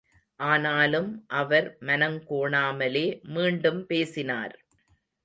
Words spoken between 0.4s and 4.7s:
ஆனாலும் அவர் மனங்கோணாமலே மீண்டும் பேசினார்.